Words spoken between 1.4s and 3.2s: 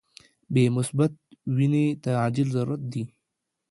وینی ته عاجل ضرورت دي.